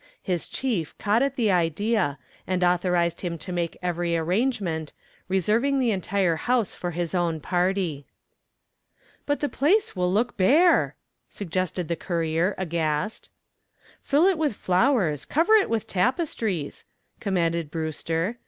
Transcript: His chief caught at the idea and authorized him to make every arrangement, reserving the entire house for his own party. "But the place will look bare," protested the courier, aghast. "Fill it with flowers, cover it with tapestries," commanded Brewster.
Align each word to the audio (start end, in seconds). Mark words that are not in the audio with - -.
His 0.23 0.47
chief 0.49 0.97
caught 0.97 1.21
at 1.21 1.35
the 1.35 1.51
idea 1.51 2.17
and 2.47 2.63
authorized 2.63 3.21
him 3.21 3.37
to 3.37 3.51
make 3.51 3.77
every 3.83 4.17
arrangement, 4.17 4.93
reserving 5.27 5.77
the 5.77 5.91
entire 5.91 6.37
house 6.37 6.73
for 6.73 6.89
his 6.89 7.13
own 7.13 7.39
party. 7.39 8.07
"But 9.27 9.41
the 9.41 9.47
place 9.47 9.95
will 9.95 10.11
look 10.11 10.37
bare," 10.37 10.95
protested 11.31 11.87
the 11.87 11.95
courier, 11.95 12.55
aghast. 12.57 13.29
"Fill 14.01 14.25
it 14.25 14.39
with 14.39 14.55
flowers, 14.55 15.23
cover 15.23 15.53
it 15.53 15.69
with 15.69 15.85
tapestries," 15.85 16.83
commanded 17.19 17.69
Brewster. 17.69 18.39